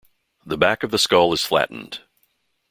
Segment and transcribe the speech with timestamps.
[0.43, 1.99] The back of the skull is flattened.